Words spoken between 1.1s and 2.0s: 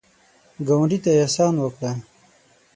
احسان وکړه